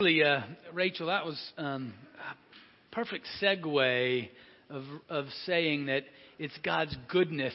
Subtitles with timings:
[0.00, 0.40] Really, uh,
[0.72, 4.28] Rachel, that was um, a perfect segue
[4.68, 6.02] of, of saying that
[6.36, 7.54] it's God's goodness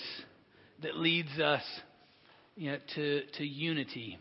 [0.82, 1.62] that leads us
[2.56, 4.18] you know, to, to unity.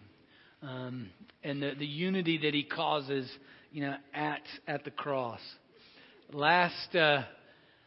[0.64, 1.10] Um,
[1.44, 3.30] and the, the unity that He causes
[3.70, 5.40] you know, at, at the cross.
[6.32, 7.22] Last, uh,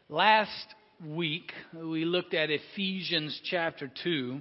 [0.07, 0.67] last
[1.05, 4.39] week, we looked at Ephesians chapter 2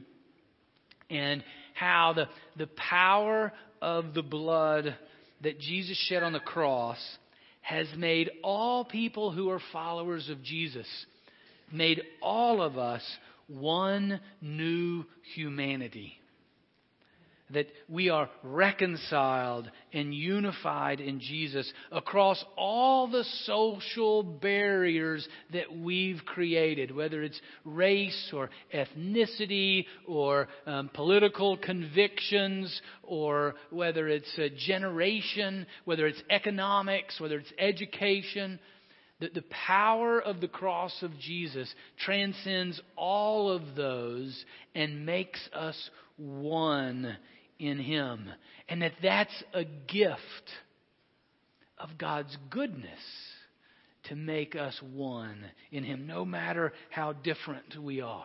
[1.11, 1.43] and
[1.75, 3.53] how the, the power
[3.83, 4.95] of the blood
[5.43, 6.99] that Jesus shed on the cross
[7.61, 10.87] has made all people who are followers of Jesus,
[11.73, 13.03] made all of us
[13.47, 15.05] one new
[15.35, 16.20] humanity
[17.53, 26.21] that we are reconciled and unified in Jesus across all the social barriers that we've
[26.25, 35.67] created, whether it's race or ethnicity or um, political convictions or whether it's a generation,
[35.85, 38.59] whether it's economics, whether it's education.
[39.21, 41.71] That the power of the cross of Jesus
[42.07, 47.17] transcends all of those and makes us one
[47.61, 48.29] in Him.
[48.69, 50.51] And that that's a gift
[51.79, 53.01] of God's goodness
[54.05, 58.25] to make us one in Him, no matter how different we are.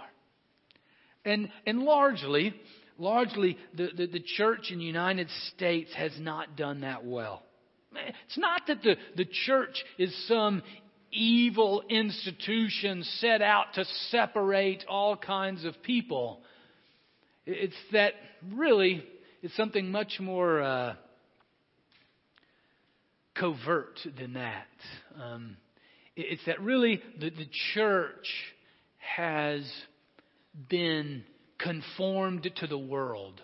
[1.25, 2.53] And, and largely,
[2.97, 7.43] largely, the, the, the church in the United States has not done that well.
[8.25, 10.61] It's not that the, the church is some
[11.11, 16.41] evil institution set out to separate all kinds of people.
[17.45, 18.13] It's that
[18.53, 19.05] really
[19.45, 20.95] is something much more uh,
[23.35, 24.65] covert than that.
[25.21, 25.57] Um,
[26.15, 28.27] it's that really the, the church
[28.97, 29.71] has
[30.67, 31.23] been
[31.59, 33.39] conformed to the world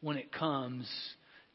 [0.00, 0.90] when it comes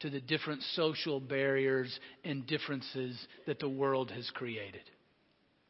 [0.00, 4.80] to the different social barriers and differences that the world has created.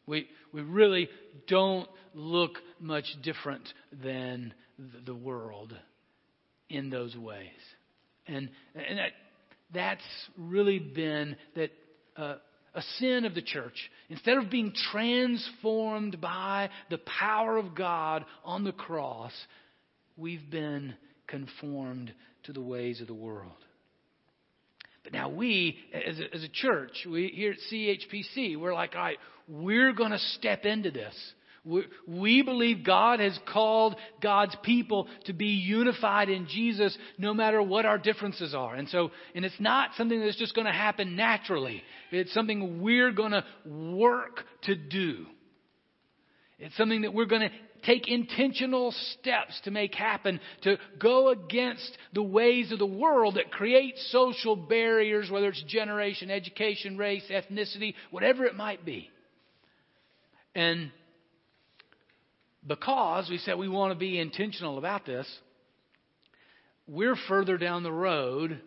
[0.07, 1.09] We, we really
[1.49, 4.55] don't look much different than
[5.05, 5.77] the world
[6.69, 7.49] in those ways.
[8.27, 9.13] And, and that,
[9.73, 10.03] that's
[10.37, 11.71] really been that
[12.17, 12.37] uh,
[12.75, 13.91] a sin of the church.
[14.11, 19.33] Instead of being transformed by the power of God on the cross,
[20.17, 20.95] we've been
[21.27, 22.13] conformed
[22.45, 23.53] to the ways of the world.
[25.03, 29.03] But now we, as a, as a church, we here at CHPC, we're like, all
[29.03, 31.15] right, we're going to step into this.
[32.07, 37.85] We believe God has called God's people to be unified in Jesus no matter what
[37.85, 38.75] our differences are.
[38.77, 41.83] And so, and it's not something that's just going to happen naturally.
[42.13, 45.27] It's something we're going to work to do.
[46.59, 47.51] It's something that we're going to
[47.83, 53.51] take intentional steps to make happen, to go against the ways of the world that
[53.51, 59.11] create social barriers, whether it's generation, education, race, ethnicity, whatever it might be.
[60.55, 60.91] And
[62.67, 65.27] because we said we want to be intentional about this,
[66.87, 68.61] we're further down the road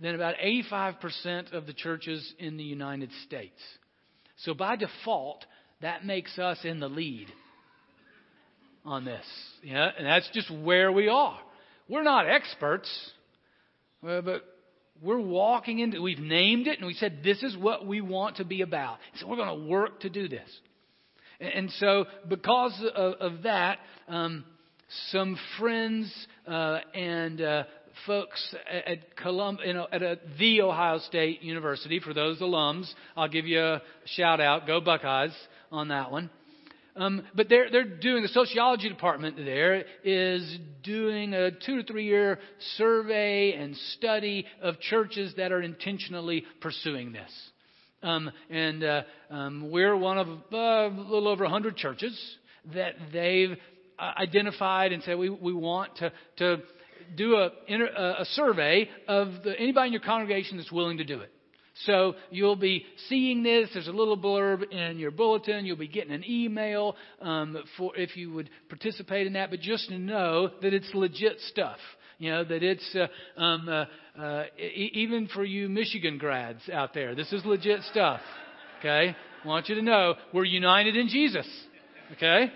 [0.00, 3.60] than about 85% of the churches in the United States.
[4.38, 5.44] So by default,
[5.80, 7.28] that makes us in the lead
[8.84, 9.24] on this.
[9.64, 11.38] And that's just where we are.
[11.88, 12.90] We're not experts,
[14.06, 14.42] uh, but
[15.02, 18.44] we're walking into, we've named it and we said this is what we want to
[18.44, 18.98] be about.
[19.16, 20.48] So we're going to work to do this.
[21.40, 23.78] And so, because of, of that,
[24.08, 24.44] um,
[25.10, 26.12] some friends
[26.46, 27.64] uh, and uh,
[28.06, 28.54] folks
[28.86, 33.46] at Colum- you know, at a, the Ohio State University, for those alums, I'll give
[33.46, 34.66] you a shout out.
[34.66, 35.34] Go Buckeyes
[35.70, 36.30] on that one.
[36.94, 42.04] Um, but they're, they're doing, the sociology department there is doing a two to three
[42.04, 42.38] year
[42.76, 47.30] survey and study of churches that are intentionally pursuing this.
[48.02, 52.18] Um, and uh, um, we're one of uh, a little over 100 churches
[52.74, 53.56] that they've
[53.98, 56.62] uh, identified and said we, we want to, to
[57.16, 57.50] do a,
[58.20, 61.30] a survey of the, anybody in your congregation that's willing to do it.
[61.86, 63.70] So you'll be seeing this.
[63.72, 65.64] There's a little blurb in your bulletin.
[65.64, 69.50] You'll be getting an email um, for if you would participate in that.
[69.50, 71.78] But just know that it's legit stuff.
[72.22, 73.84] You know that it's uh, um, uh,
[74.16, 77.16] uh, e- even for you Michigan grads out there.
[77.16, 78.20] This is legit stuff.
[78.78, 81.48] Okay, I want you to know we're united in Jesus.
[82.12, 82.52] Okay,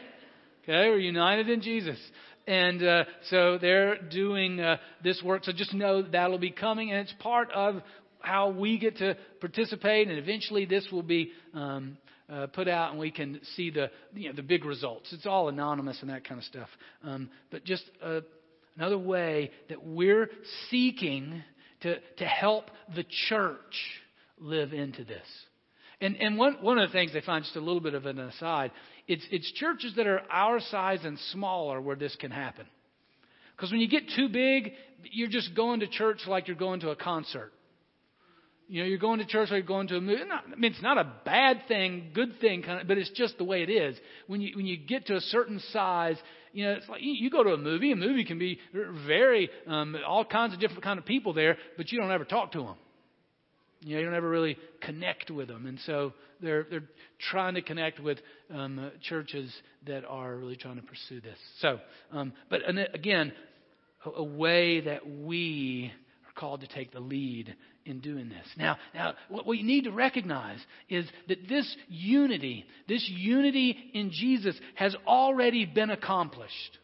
[0.63, 1.99] okay, we're united in Jesus.
[2.47, 5.43] And uh, so they're doing uh, this work.
[5.43, 7.83] So just know that'll be coming, and it's part of
[8.21, 10.07] how we get to participate.
[10.07, 11.97] And eventually, this will be um,
[12.33, 15.13] uh, put out, and we can see the you know, the big results.
[15.13, 16.69] It's all anonymous and that kind of stuff.
[17.03, 18.21] Um, but just uh,
[18.77, 20.31] another way that we're
[20.71, 21.43] seeking
[21.81, 23.59] to, to help the church
[24.39, 25.27] live into this.
[26.01, 28.19] And, and one, one of the things they find, just a little bit of an
[28.19, 28.71] aside,
[29.09, 32.67] it's, it's churches that are our size and smaller where this can happen.
[33.57, 34.73] Because when you get too big,
[35.11, 37.53] you're just going to church like you're going to a concert.
[38.69, 40.25] You know, you're going to church like you're going to a movie.
[40.25, 43.39] Not, I mean, it's not a bad thing, good thing, kind of, but it's just
[43.39, 43.97] the way it is.
[44.27, 46.17] When you when you get to a certain size,
[46.57, 47.93] you know, it's like you, go to a movie.
[47.93, 48.59] A movie can be
[49.07, 52.53] very um, all kinds of different kind of people there, but you don't ever talk
[52.53, 52.77] to them.
[53.83, 56.89] You know, you don't ever really connect with them, and so they're they're
[57.31, 58.17] trying to connect with
[58.51, 59.53] um, churches
[59.87, 61.37] that are really trying to pursue this.
[61.61, 61.79] So,
[62.11, 62.63] um, but
[62.95, 63.35] again,
[64.07, 65.93] a, a way that we
[66.37, 67.55] called to take the lead
[67.85, 68.47] in doing this.
[68.57, 74.57] Now, now, what we need to recognize is that this unity, this unity in Jesus,
[74.75, 76.79] has already been accomplished.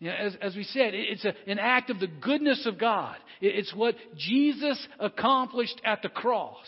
[0.00, 3.16] You know, as, as we said, it's a, an act of the goodness of God.
[3.40, 6.66] It's what Jesus accomplished at the cross.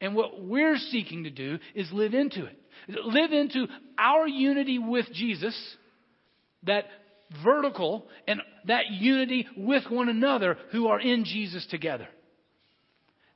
[0.00, 2.58] And what we're seeking to do is live into it.
[2.88, 3.66] Live into
[3.98, 5.56] our unity with Jesus,
[6.64, 6.84] that
[7.42, 12.08] vertical, and that unity with one another who are in Jesus together.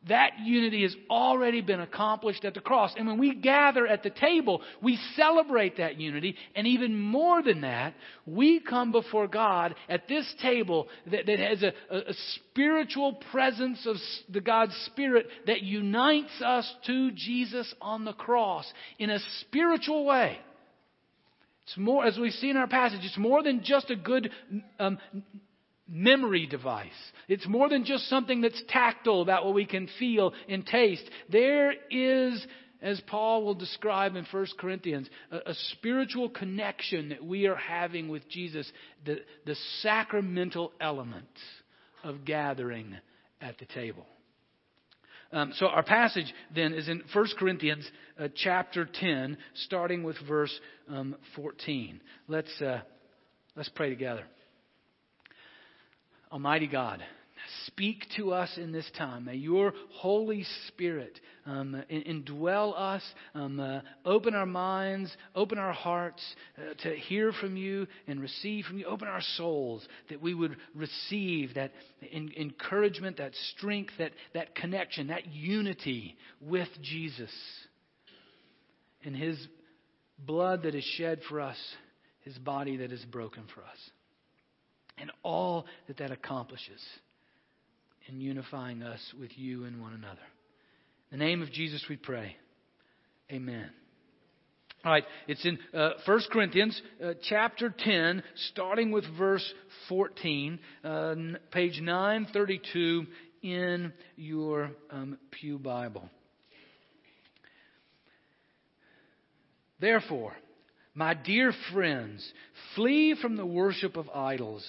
[0.08, 2.94] That unity has already been accomplished at the cross.
[2.96, 6.36] And when we gather at the table, we celebrate that unity.
[6.54, 7.92] And even more than that,
[8.24, 13.86] we come before God at this table that, that has a, a, a spiritual presence
[13.86, 13.96] of
[14.30, 20.38] the God's Spirit that unites us to Jesus on the cross in a spiritual way.
[21.70, 24.30] It's more, as we see in our passage, it's more than just a good
[24.80, 24.98] um,
[25.88, 26.90] memory device.
[27.28, 31.08] It's more than just something that's tactile about what we can feel and taste.
[31.28, 32.44] There is,
[32.82, 38.08] as Paul will describe in 1 Corinthians, a, a spiritual connection that we are having
[38.08, 38.70] with Jesus,
[39.04, 41.28] the, the sacramental element
[42.02, 42.96] of gathering
[43.40, 44.06] at the table.
[45.32, 47.88] Um, so our passage then is in 1 Corinthians
[48.18, 50.52] uh, chapter 10, starting with verse
[50.88, 52.00] um, 14.
[52.26, 52.80] Let's, uh,
[53.54, 54.24] let's pray together.
[56.32, 57.02] Almighty God,
[57.66, 59.24] speak to us in this time.
[59.26, 63.02] May your Holy Spirit um, indwell us,
[63.34, 66.22] um, uh, open our minds, open our hearts
[66.58, 68.86] uh, to hear from you and receive from you.
[68.86, 71.72] Open our souls that we would receive that
[72.10, 77.30] in- encouragement, that strength, that, that connection, that unity with Jesus
[79.04, 79.38] and his
[80.18, 81.56] blood that is shed for us,
[82.20, 83.78] his body that is broken for us
[85.00, 86.80] and all that that accomplishes
[88.10, 90.18] in unifying us with you and one another.
[91.12, 92.36] In the name of Jesus we pray.
[93.30, 93.70] Amen.
[94.84, 99.44] All right, it's in uh, 1 Corinthians uh, chapter 10, starting with verse
[99.90, 101.14] 14, uh,
[101.52, 103.06] page 932
[103.42, 106.08] in your um, Pew Bible.
[109.80, 110.32] Therefore,
[110.94, 112.26] my dear friends,
[112.74, 114.66] flee from the worship of idols.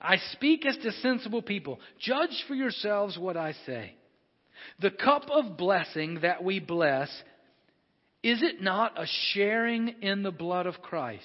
[0.00, 1.78] I speak as to sensible people.
[1.98, 3.94] Judge for yourselves what I say.
[4.80, 7.08] The cup of blessing that we bless,
[8.22, 11.24] is it not a sharing in the blood of Christ?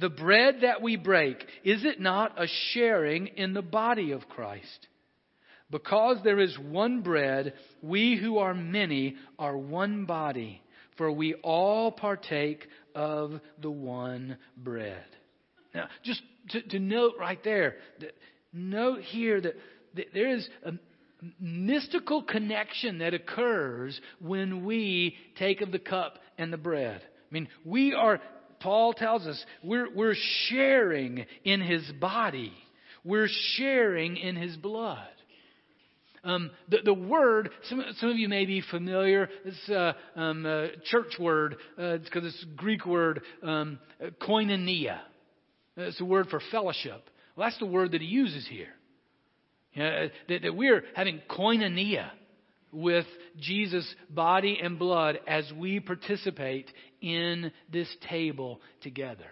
[0.00, 4.86] The bread that we break, is it not a sharing in the body of Christ?
[5.70, 10.62] Because there is one bread, we who are many are one body,
[10.96, 15.04] for we all partake of the one bread.
[15.74, 18.12] Now, just to, to note right there, that,
[18.52, 19.54] note here that,
[19.94, 20.72] that there is a
[21.40, 27.02] mystical connection that occurs when we take of the cup and the bread.
[27.02, 28.20] I mean, we are,
[28.60, 30.16] Paul tells us, we're, we're
[30.48, 32.52] sharing in his body,
[33.04, 35.06] we're sharing in his blood.
[36.22, 40.68] Um, the, the word, some, some of you may be familiar, it's a um, a
[40.84, 43.78] church word, uh, it's because it's a Greek word, um,
[44.20, 45.00] koinonia.
[45.76, 47.08] It's a word for fellowship.
[47.36, 48.74] Well, that's the word that he uses here.
[49.72, 52.10] You uh, know, that, that we're having koinonia
[52.72, 53.06] with
[53.38, 59.26] Jesus' body and blood as we participate in this table together.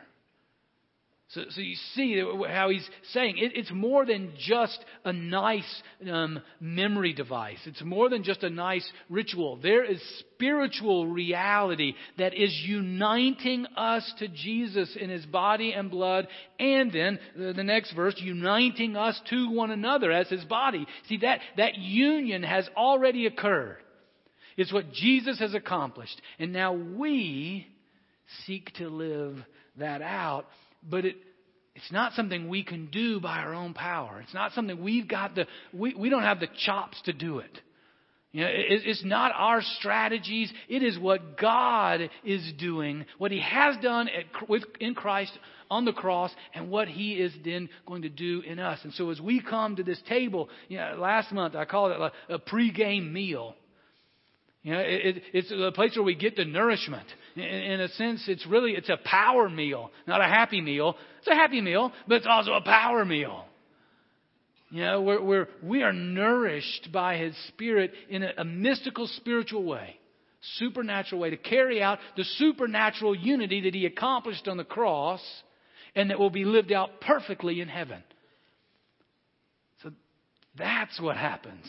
[1.33, 6.41] So, so you see how he's saying it, it's more than just a nice um,
[6.59, 7.59] memory device.
[7.67, 9.57] It's more than just a nice ritual.
[9.57, 16.29] There is spiritual reality that is uniting us to Jesus in his body and blood,
[16.59, 20.87] and then the, the next verse, uniting us to one another as his body.
[21.11, 23.77] See, that, that union has already occurred.
[24.57, 26.21] It's what Jesus has accomplished.
[26.39, 27.67] And now we
[28.47, 29.37] seek to live
[29.77, 30.47] that out
[30.89, 31.17] but it,
[31.75, 34.21] It's not something we can do by our own power.
[34.21, 37.61] It's not something we've got the, we, we don't have the chops to do it.
[38.33, 40.53] You know, it, it's not our strategies.
[40.69, 45.39] It is what God is doing, what He has done at, with, in Christ
[45.71, 48.81] on the cross, and what He is then going to do in us.
[48.83, 52.01] And so as we come to this table, you know, last month I called it
[52.01, 53.55] a, a pre-game meal.
[54.63, 57.07] You know, it, it's a place where we get the nourishment.
[57.37, 60.97] In, in a sense, it's really it's a power meal, not a happy meal.
[61.21, 63.45] It's a happy meal, but it's also a power meal.
[64.71, 69.65] You know, we're, we're we are nourished by His Spirit in a, a mystical, spiritual
[69.65, 69.97] way,
[70.59, 75.23] supernatural way to carry out the supernatural unity that He accomplished on the cross,
[75.95, 78.03] and that will be lived out perfectly in heaven.
[79.83, 79.93] So
[80.59, 81.65] that's what happens,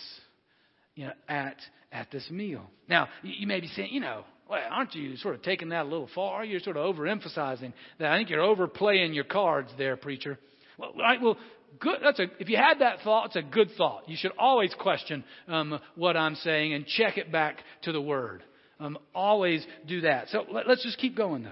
[0.95, 1.55] you know, at
[1.91, 2.69] at this meal.
[2.87, 5.89] Now, you may be saying, you know, well, aren't you sort of taking that a
[5.89, 6.43] little far?
[6.43, 8.11] You're sort of overemphasizing that.
[8.11, 10.39] I think you're overplaying your cards there, preacher.
[10.77, 11.37] Well, right, well,
[11.79, 11.99] good.
[12.01, 14.07] That's a, if you had that thought, it's a good thought.
[14.07, 18.43] You should always question um, what I'm saying and check it back to the Word.
[18.79, 20.29] Um, always do that.
[20.29, 21.51] So let, us just keep going, though.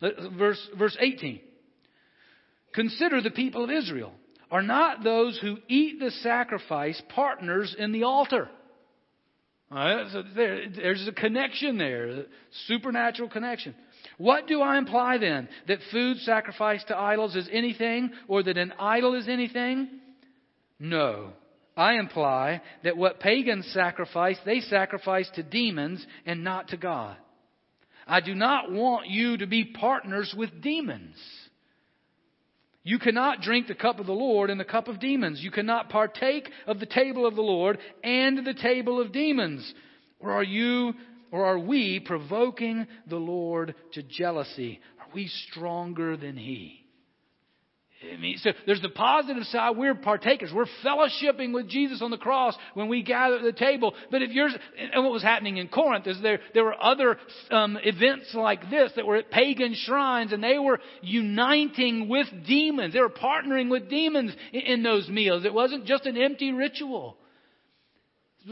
[0.00, 1.40] Let, verse, verse 18.
[2.74, 4.12] Consider the people of Israel.
[4.50, 8.48] Are not those who eat the sacrifice partners in the altar?
[9.70, 12.24] Right, so there, there's a connection there, a
[12.66, 13.74] supernatural connection.
[14.18, 15.48] What do I imply then?
[15.68, 19.88] That food sacrificed to idols is anything, or that an idol is anything?
[20.80, 21.32] No.
[21.76, 27.16] I imply that what pagans sacrifice, they sacrifice to demons and not to God.
[28.08, 31.14] I do not want you to be partners with demons.
[32.82, 35.42] You cannot drink the cup of the Lord and the cup of demons.
[35.42, 39.74] You cannot partake of the table of the Lord and the table of demons.
[40.18, 40.94] Or are you,
[41.30, 44.80] or are we provoking the Lord to jealousy?
[44.98, 46.86] Are we stronger than He?
[48.02, 49.76] I mean, so there's the positive side.
[49.76, 50.50] We're partakers.
[50.54, 53.94] We're fellowshipping with Jesus on the cross when we gather at the table.
[54.10, 57.18] But if you're, and what was happening in Corinth is there, there were other
[57.50, 62.94] um, events like this that were at pagan shrines and they were uniting with demons.
[62.94, 65.44] They were partnering with demons in, in those meals.
[65.44, 67.18] It wasn't just an empty ritual.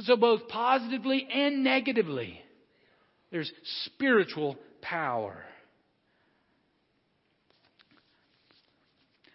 [0.03, 2.39] So both positively and negatively,
[3.31, 3.51] there's
[3.87, 5.43] spiritual power.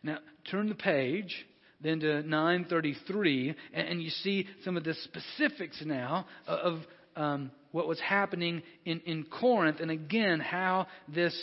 [0.03, 0.19] Now,
[0.51, 1.45] turn the page
[1.81, 6.79] then to 933, and, you see some of the specifics now of
[7.15, 11.37] um, what was happening in, in Corinth, and again, how this,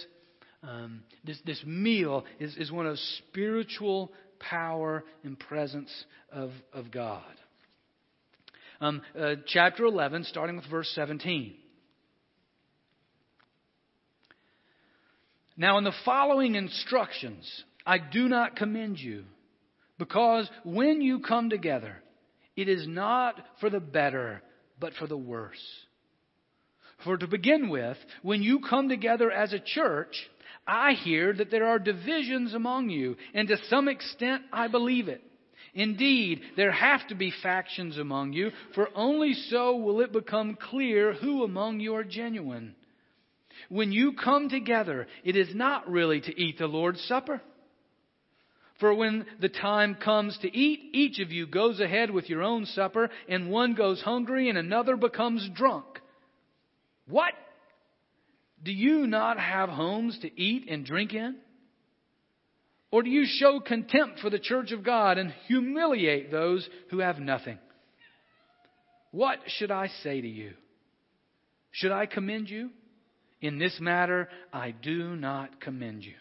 [0.62, 2.98] um, this, this meal is, is one of
[3.28, 5.90] spiritual power and presence
[6.32, 7.22] of, of God.
[8.80, 11.54] Um, uh, chapter 11, starting with verse 17.
[15.58, 19.24] Now, in the following instructions, I do not commend you,
[19.98, 21.96] because when you come together,
[22.56, 24.42] it is not for the better,
[24.78, 25.62] but for the worse.
[27.04, 30.14] For to begin with, when you come together as a church,
[30.66, 35.22] I hear that there are divisions among you, and to some extent I believe it.
[35.72, 41.14] Indeed, there have to be factions among you, for only so will it become clear
[41.14, 42.74] who among you are genuine.
[43.68, 47.40] When you come together, it is not really to eat the Lord's Supper.
[48.80, 52.64] For when the time comes to eat, each of you goes ahead with your own
[52.64, 55.84] supper, and one goes hungry and another becomes drunk.
[57.06, 57.34] What?
[58.62, 61.36] Do you not have homes to eat and drink in?
[62.90, 67.20] Or do you show contempt for the church of God and humiliate those who have
[67.20, 67.58] nothing?
[69.12, 70.54] What should I say to you?
[71.70, 72.70] Should I commend you?
[73.40, 76.14] In this matter, I do not commend you.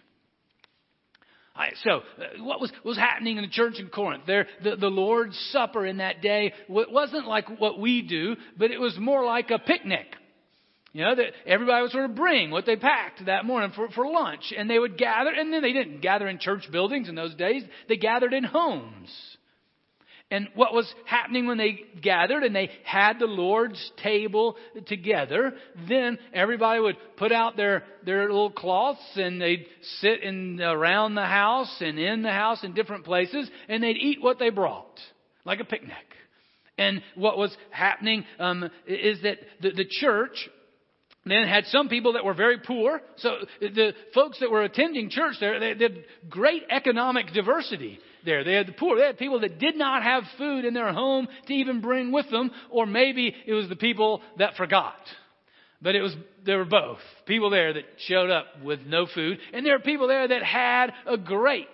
[1.59, 4.23] Right, so, uh, what was, was happening in the church in Corinth?
[4.25, 8.79] There, the, the Lord's Supper in that day wasn't like what we do, but it
[8.79, 10.05] was more like a picnic.
[10.93, 14.09] You know, that everybody would sort of bring what they packed that morning for, for
[14.09, 14.53] lunch.
[14.57, 17.63] And they would gather, and then they didn't gather in church buildings in those days.
[17.89, 19.09] They gathered in homes.
[20.31, 25.53] And what was happening when they gathered and they had the Lord's table together,
[25.87, 29.65] then everybody would put out their, their little cloths and they'd
[29.99, 34.21] sit in, around the house and in the house in different places and they'd eat
[34.21, 34.99] what they brought,
[35.45, 35.95] like a picnic.
[36.77, 40.47] And what was happening um, is that the, the church
[41.25, 43.01] then had some people that were very poor.
[43.17, 48.43] So the folks that were attending church there, they, had great economic diversity there.
[48.43, 48.97] They had the poor.
[48.97, 52.29] They had people that did not have food in their home to even bring with
[52.29, 54.95] them, or maybe it was the people that forgot.
[55.81, 59.65] But it was there were both people there that showed up with no food, and
[59.65, 61.67] there were people there that had a great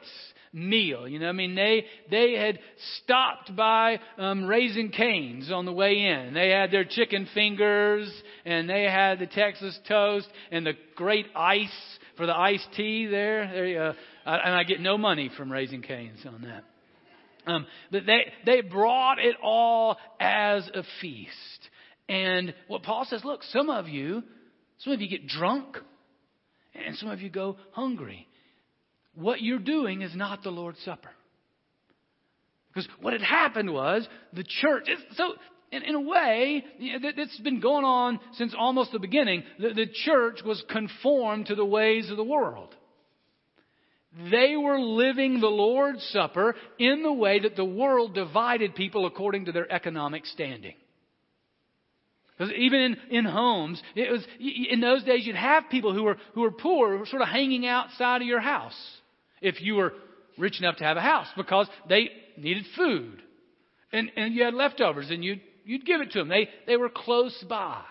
[0.55, 1.07] meal.
[1.07, 2.59] You know, I mean, they they had
[3.03, 6.33] stopped by um, Raising Cane's on the way in.
[6.33, 8.11] They had their chicken fingers,
[8.45, 11.69] and they had the Texas toast, and the great ice
[12.17, 13.47] for the iced tea there.
[13.47, 13.93] there uh,
[14.25, 16.63] and I get no money from Raising Cane's on that.
[17.51, 21.69] Um, but they they brought it all as a feast.
[22.07, 24.23] And what Paul says, look, some of you,
[24.79, 25.77] some of you get drunk,
[26.73, 28.27] and some of you go hungry.
[29.15, 31.09] What you're doing is not the Lord's Supper.
[32.67, 34.89] Because what had happened was the church.
[35.13, 35.35] So,
[35.71, 39.43] in, in a way, it's been going on since almost the beginning.
[39.59, 42.75] The, the church was conformed to the ways of the world.
[44.31, 49.45] They were living the Lord's Supper in the way that the world divided people according
[49.45, 50.75] to their economic standing.
[52.37, 56.17] Because even in, in homes, it was in those days you'd have people who were
[56.33, 58.75] who were poor, who were sort of hanging outside of your house,
[59.41, 59.93] if you were
[60.37, 63.21] rich enough to have a house, because they needed food,
[63.91, 66.27] and and you had leftovers, and you'd you'd give it to them.
[66.27, 67.83] They they were close by,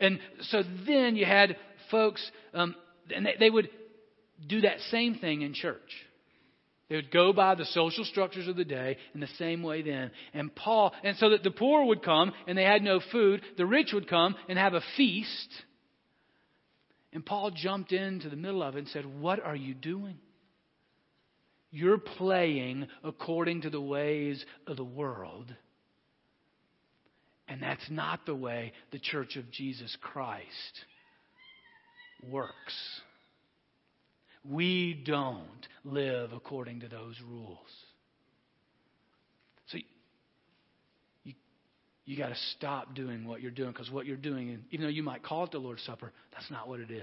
[0.00, 1.56] and so then you had
[1.90, 2.74] folks, um,
[3.14, 3.68] and they, they would
[4.46, 5.80] do that same thing in church.
[6.88, 10.10] They would go by the social structures of the day in the same way then.
[10.34, 13.66] And Paul, and so that the poor would come and they had no food, the
[13.66, 15.48] rich would come and have a feast.
[17.14, 20.18] And Paul jumped into the middle of it and said, What are you doing?
[21.70, 25.54] You're playing according to the ways of the world.
[27.48, 30.84] And that's not the way the church of Jesus Christ
[32.30, 32.74] works.
[34.44, 37.58] We don't live according to those rules.
[39.66, 39.78] So
[41.24, 41.34] you,
[42.06, 45.02] you got to stop doing what you're doing because what you're doing, even though you
[45.02, 47.02] might call it the Lord's Supper, that's not what it is.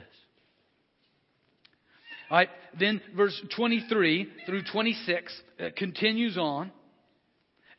[2.30, 6.72] All right, then verse 23 through 26 uh, continues on.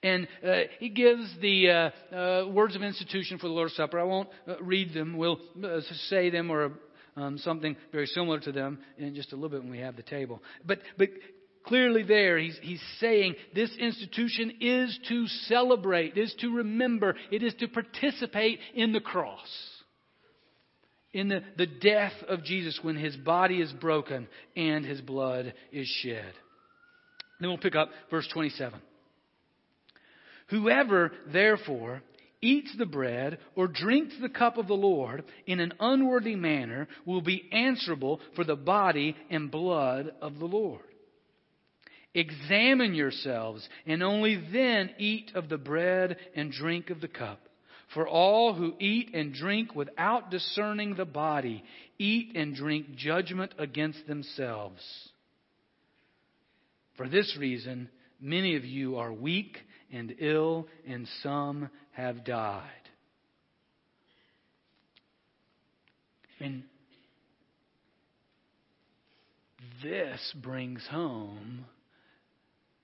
[0.02, 1.70] And uh, he gives the
[2.12, 4.00] uh, uh, words of institution for the Lord's Supper.
[4.00, 5.16] I won't uh, read them.
[5.16, 6.72] We'll uh, say them or
[7.16, 10.02] um, something very similar to them in just a little bit when we have the
[10.02, 10.42] table.
[10.66, 11.10] But, but
[11.64, 17.54] clearly there, he's, he's saying this institution is to celebrate, is to remember, it is
[17.54, 19.48] to participate in the cross.
[21.12, 25.86] In the, the death of Jesus when his body is broken and his blood is
[25.86, 26.32] shed.
[27.38, 28.80] Then we'll pick up verse 27.
[30.48, 32.02] Whoever, therefore,
[32.42, 37.22] eats the bread or drinks the cup of the Lord in an unworthy manner will
[37.22, 40.82] be answerable for the body and blood of the Lord.
[42.14, 47.40] Examine yourselves, and only then eat of the bread and drink of the cup.
[47.94, 51.62] For all who eat and drink without discerning the body
[51.98, 54.82] eat and drink judgment against themselves.
[56.96, 57.88] For this reason,
[58.20, 59.58] many of you are weak
[59.92, 62.70] and ill, and some have died.
[66.40, 66.64] And
[69.82, 71.66] this brings home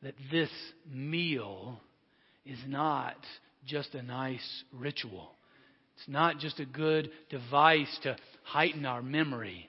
[0.02, 0.50] that this
[0.90, 1.80] meal
[2.46, 3.16] is not
[3.66, 5.30] just a nice ritual.
[5.96, 9.68] It's not just a good device to heighten our memory.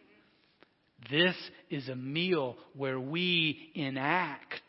[1.10, 1.36] This
[1.70, 4.62] is a meal where we enact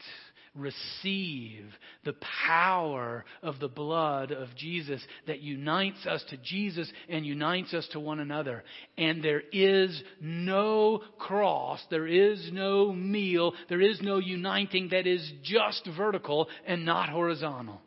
[0.55, 1.65] receive
[2.05, 2.15] the
[2.47, 8.01] power of the blood of Jesus that unites us to Jesus and unites us to
[8.01, 8.65] one another.
[8.99, 15.31] And there is no cross, there is no meal, there is no uniting that is
[15.43, 17.81] just vertical and not horizontal.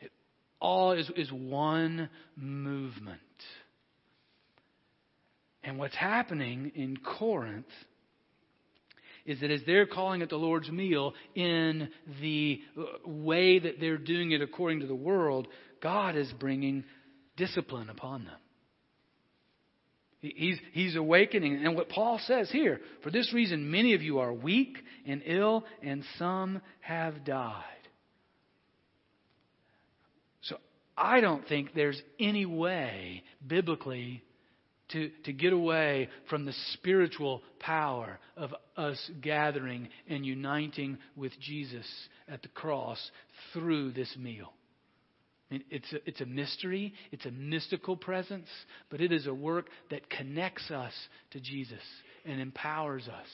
[0.00, 0.12] It
[0.60, 3.20] all is, is one movement.
[5.64, 7.66] And what's happening in Corinth
[9.26, 11.88] is that as they're calling it the Lord's meal in
[12.20, 15.48] the uh, way that they're doing it according to the world,
[15.82, 16.84] God is bringing
[17.36, 18.36] discipline upon them.
[20.20, 21.64] He's, he's awakening.
[21.64, 25.64] And what Paul says here, for this reason, many of you are weak and ill,
[25.82, 27.62] and some have died.
[30.42, 30.56] So
[30.96, 34.24] I don't think there's any way, biblically,
[34.90, 41.86] to, to get away from the spiritual power of us gathering and uniting with Jesus
[42.28, 42.98] at the cross
[43.52, 44.52] through this meal.
[45.48, 48.48] It's, a, it's a mystery, it's a mystical presence,
[48.90, 50.92] but it is a work that connects us
[51.30, 51.82] to Jesus
[52.24, 53.26] and empowers us.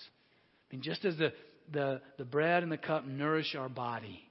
[0.70, 1.32] I mean, just as the,
[1.72, 4.22] the, the bread and the cup nourish our body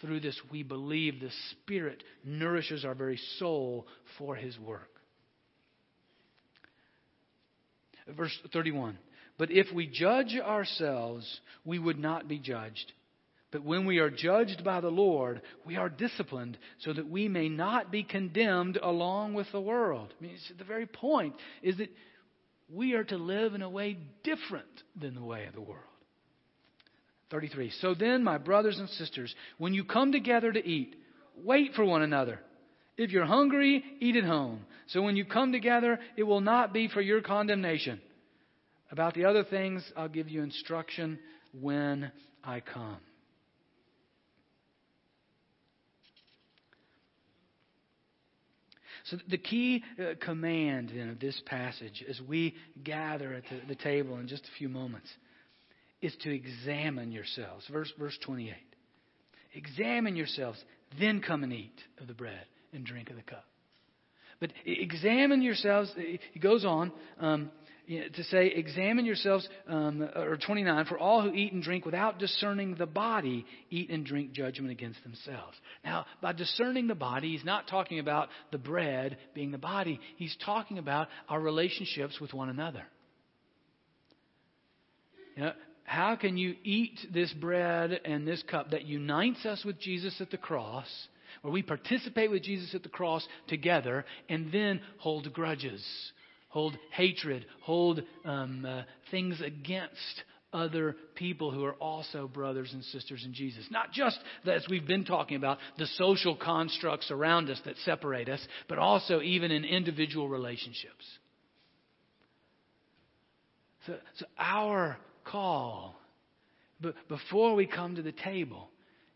[0.00, 3.86] through this, we believe the Spirit nourishes our very soul
[4.18, 4.90] for His work.
[8.14, 8.98] Verse 31
[9.38, 12.92] But if we judge ourselves, we would not be judged.
[13.52, 17.48] But when we are judged by the Lord, we are disciplined so that we may
[17.48, 20.12] not be condemned along with the world.
[20.18, 21.90] I mean, the very point is that
[22.68, 24.66] we are to live in a way different
[25.00, 25.82] than the way of the world.
[27.30, 27.70] 33.
[27.80, 30.96] So then, my brothers and sisters, when you come together to eat,
[31.36, 32.40] wait for one another.
[32.96, 34.60] If you're hungry, eat at home.
[34.88, 38.00] So when you come together, it will not be for your condemnation.
[38.90, 41.18] About the other things, I'll give you instruction
[41.60, 42.10] when
[42.42, 42.98] I come.
[49.04, 53.80] So, the key uh, command then of this passage as we gather at the, the
[53.80, 55.08] table in just a few moments
[56.02, 57.64] is to examine yourselves.
[57.70, 58.52] Verse, verse 28.
[59.54, 60.58] Examine yourselves,
[60.98, 63.44] then come and eat of the bread and drink of the cup.
[64.38, 65.90] But examine yourselves,
[66.32, 67.50] he goes on um,
[67.88, 72.74] to say, examine yourselves, um, or 29, for all who eat and drink without discerning
[72.74, 75.56] the body eat and drink judgment against themselves.
[75.84, 80.36] Now, by discerning the body, he's not talking about the bread being the body, he's
[80.44, 82.82] talking about our relationships with one another.
[85.36, 85.52] You know,
[85.84, 90.30] how can you eat this bread and this cup that unites us with Jesus at
[90.30, 90.88] the cross,
[91.46, 95.80] where we participate with Jesus at the cross together, and then hold grudges,
[96.48, 98.82] hold hatred, hold um, uh,
[99.12, 103.64] things against other people who are also brothers and sisters in Jesus.
[103.70, 108.44] Not just, as we've been talking about, the social constructs around us that separate us,
[108.68, 111.04] but also even in individual relationships.
[113.86, 115.94] So, so our call
[116.80, 118.68] but before we come to the table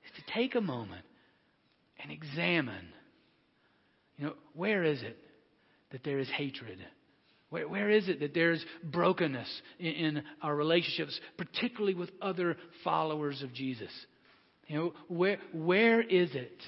[0.05, 1.05] is to take a moment
[2.03, 2.89] and examine
[4.17, 5.17] you know where is it
[5.93, 6.79] that there is hatred
[7.51, 13.43] where, where is it that there's brokenness in, in our relationships particularly with other followers
[13.43, 13.91] of jesus
[14.67, 16.63] you know where where is it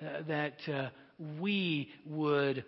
[0.00, 0.88] uh, that uh,
[1.40, 2.64] we would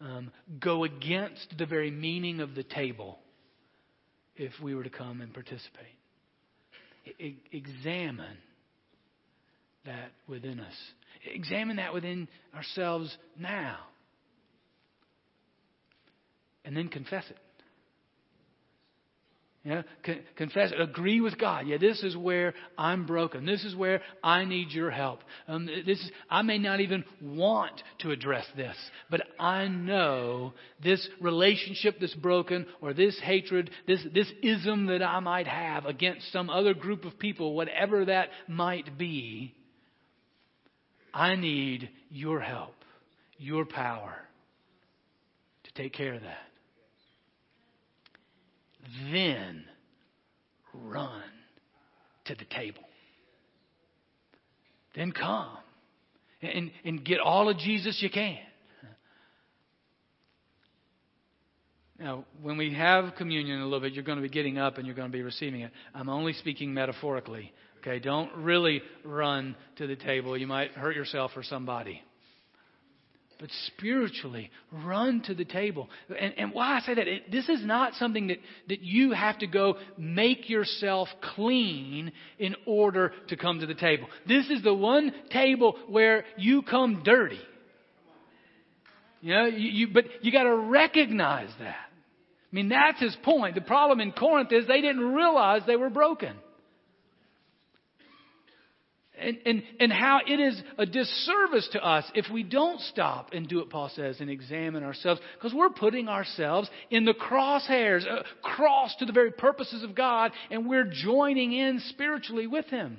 [0.00, 3.18] um, go against the very meaning of the table
[4.36, 5.96] if we were to come and participate.
[7.20, 8.38] I- examine
[9.84, 10.74] that within us.
[11.32, 13.78] Examine that within ourselves now.
[16.64, 17.36] And then confess it.
[19.66, 21.66] Yeah, con- confess, agree with God.
[21.66, 23.44] Yeah, this is where I'm broken.
[23.44, 25.24] This is where I need your help.
[25.48, 28.76] Um, this is, I may not even want to address this,
[29.10, 30.52] but I know
[30.84, 36.32] this relationship that's broken, or this hatred, this this ism that I might have against
[36.32, 39.52] some other group of people, whatever that might be.
[41.16, 42.74] I need your help,
[43.38, 44.14] your power
[45.64, 46.46] to take care of that
[49.10, 49.64] then
[50.72, 51.22] run
[52.26, 52.82] to the table.
[54.94, 55.58] Then come
[56.42, 58.38] and, and get all of Jesus you can.
[61.98, 64.86] Now, when we have communion a little bit, you're going to be getting up and
[64.86, 65.70] you're going to be receiving it.
[65.94, 67.52] I'm only speaking metaphorically.
[67.86, 70.36] Okay, don't really run to the table.
[70.36, 72.02] You might hurt yourself or somebody
[73.38, 75.90] but spiritually run to the table.
[76.08, 79.38] And, and why I say that, it, this is not something that, that you have
[79.40, 84.08] to go make yourself clean in order to come to the table.
[84.26, 87.40] This is the one table where you come dirty.
[89.20, 91.76] You know, you, you, but you got to recognize that.
[91.76, 93.54] I mean, that's his point.
[93.54, 96.36] The problem in Corinth is they didn't realize they were broken
[99.26, 103.48] and, and, and how it is a disservice to us if we don't stop and
[103.48, 108.22] do what Paul says and examine ourselves, because we're putting ourselves in the crosshairs, uh,
[108.40, 112.98] cross to the very purposes of God, and we're joining in spiritually with Him.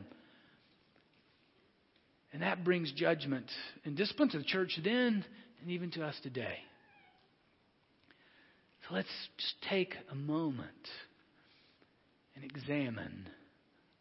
[2.33, 3.49] And that brings judgment
[3.85, 5.23] and discipline to the church then
[5.61, 6.57] and even to us today.
[8.87, 10.69] So let's just take a moment
[12.35, 13.29] and examine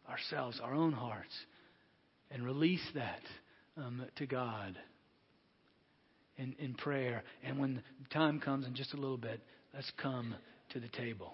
[0.09, 1.33] ourselves, our own hearts
[2.31, 3.21] and release that
[3.77, 4.77] um, to God
[6.37, 7.23] in, in prayer.
[7.43, 9.41] And when the time comes in just a little bit,
[9.73, 10.35] let's come
[10.71, 11.33] to the table.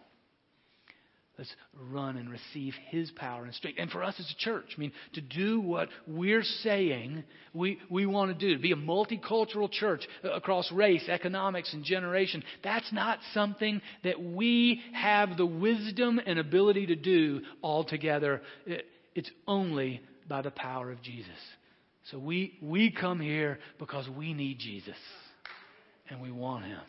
[1.37, 1.55] Let's
[1.89, 3.79] run and receive His power and strength.
[3.79, 7.23] And for us as a church, I mean, to do what we're saying
[7.55, 12.43] we, we want to do, to be a multicultural church across race, economics, and generation,
[12.63, 18.43] that's not something that we have the wisdom and ability to do altogether.
[19.15, 21.29] It's only by the power of Jesus.
[22.11, 24.97] So we, we come here because we need Jesus
[26.09, 26.79] and we want him.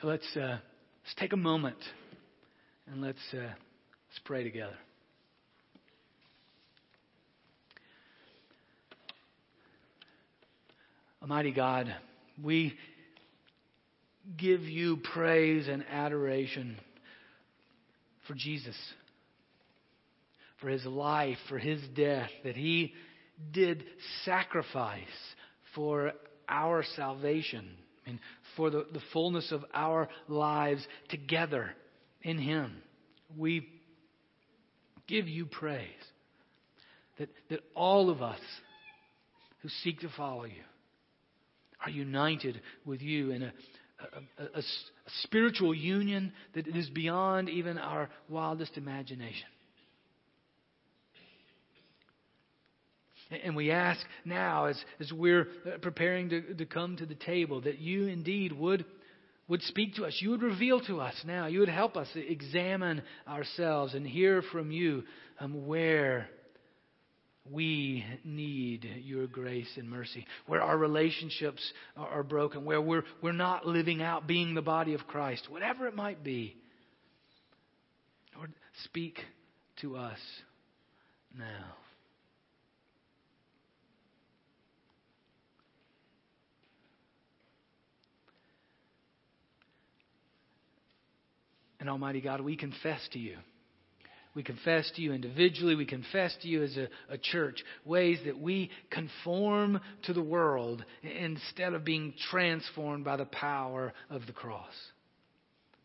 [0.00, 0.58] So let's, uh,
[1.04, 1.76] let's take a moment
[2.90, 4.76] and let's, uh, let's pray together.
[11.22, 11.94] Almighty God,
[12.42, 12.74] we
[14.36, 16.76] give you praise and adoration
[18.26, 18.74] for Jesus,
[20.62, 22.94] for his life, for his death, that he
[23.52, 23.84] did
[24.24, 25.02] sacrifice
[25.74, 26.12] for
[26.48, 27.68] our salvation,
[28.06, 28.20] mean,
[28.56, 31.74] for the, the fullness of our lives together
[32.22, 32.82] in him.
[33.36, 33.68] We
[35.06, 35.88] give you praise
[37.18, 38.40] that, that all of us
[39.62, 40.62] who seek to follow you
[41.84, 43.52] are united with you in a,
[44.38, 44.62] a, a, a,
[45.24, 49.48] spiritual union that is beyond even our wildest imagination.
[53.44, 55.46] And we ask now, as, as we're
[55.80, 58.84] preparing to, to come to the table, that you indeed would,
[59.48, 60.16] would speak to us.
[60.20, 61.46] You would reveal to us now.
[61.46, 65.04] You would help us examine ourselves and hear from you
[65.40, 66.28] um, where
[67.50, 70.26] we need your grace and mercy.
[70.46, 71.60] Where our relationships
[71.96, 75.94] are broken, where we're, we're not living out being the body of Christ, whatever it
[75.94, 76.56] might be.
[78.36, 78.52] Lord,
[78.84, 79.18] speak
[79.80, 80.18] to us
[81.36, 81.81] now.
[91.82, 93.36] And Almighty God, we confess to you
[94.34, 95.74] we confess to you individually.
[95.74, 100.84] We confess to you as a, a, church ways that we conform to the world
[101.02, 104.72] instead of being transformed by the power of the cross.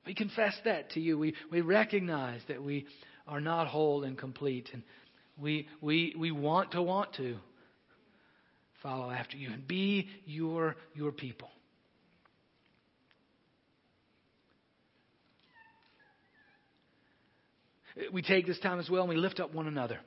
[0.06, 1.18] We confess that to you.
[1.18, 2.86] We, we recognize that we
[3.28, 4.70] are not whole and complete.
[4.72, 4.84] And
[5.38, 7.36] we, we, we want to want to
[8.82, 11.50] follow after you and be your, your people.
[18.12, 20.00] We take this time as well and we lift up one another.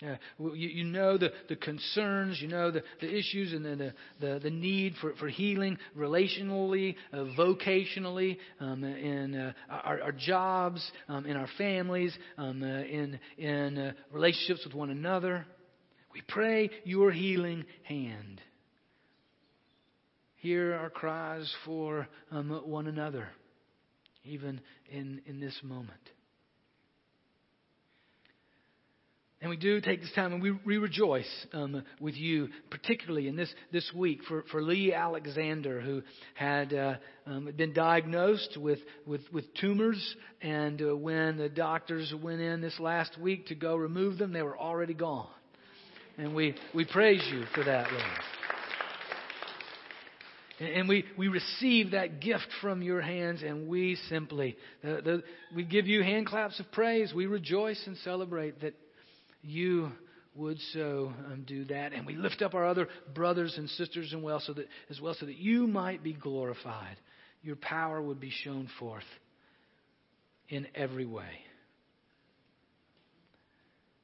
[0.00, 4.50] You, you, know the, the concerns, you know the, the issues and the, the, the
[4.50, 11.36] need for, for healing relationally, uh, vocationally, um, in uh, our, our, jobs, um, in
[11.36, 15.44] our families, um, uh, in, in uh, relationships with one another.
[16.14, 18.40] We pray your healing hand.
[20.36, 23.28] Hear our cries for um, one another,
[24.24, 25.98] even in, in this moment.
[29.40, 33.36] And we do take this time and we, we rejoice um, with you, particularly in
[33.36, 36.02] this, this week for, for Lee Alexander, who
[36.34, 40.16] had uh, um, been diagnosed with, with, with tumors.
[40.42, 44.42] And uh, when the doctors went in this last week to go remove them, they
[44.42, 45.28] were already gone.
[46.16, 48.04] And we, we praise you for that, Lord.
[50.74, 55.22] And we, we receive that gift from your hands, and we simply, the, the,
[55.54, 57.12] we give you hand claps of praise.
[57.14, 58.74] We rejoice and celebrate that
[59.42, 59.92] you
[60.34, 61.92] would so um, do that.
[61.92, 65.14] And we lift up our other brothers and sisters and well so that, as well
[65.18, 66.96] so that you might be glorified.
[67.42, 69.04] Your power would be shown forth
[70.48, 71.42] in every way.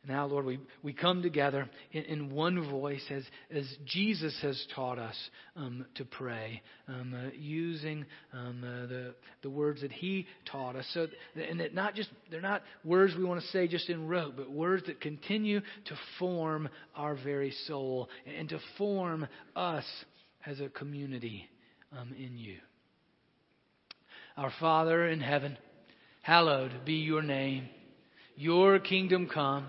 [0.07, 4.99] Now, Lord, we, we come together in, in one voice as, as Jesus has taught
[4.99, 5.17] us
[5.57, 10.85] um, to pray, um, uh, using um, uh, the, the words that He taught us.
[10.93, 14.37] So, and that not just, they're not words we want to say just in rote,
[14.37, 19.85] but words that continue to form our very soul and to form us
[20.45, 21.49] as a community
[21.99, 22.57] um, in you.
[24.37, 25.57] Our Father in heaven,
[26.23, 27.69] hallowed be your name.
[28.37, 29.69] Your kingdom come.